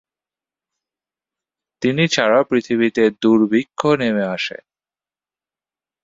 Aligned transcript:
তিনি 1.81 2.03
ছাড়া 2.07 2.39
পৃথিবীতে 2.43 3.03
দুর্ভিক্ষ 3.21 3.79
নেমে 3.99 4.25
আসে। 4.35 4.57